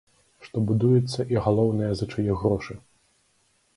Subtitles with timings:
[0.45, 2.73] Што будуецца і, галоўнае, за чые грошы.